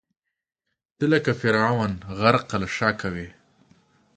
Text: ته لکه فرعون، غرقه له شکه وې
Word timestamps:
ته 0.97 1.05
لکه 1.13 1.31
فرعون، 1.41 1.91
غرقه 2.19 2.55
له 2.61 2.67
شکه 2.77 3.07
وې 3.13 3.27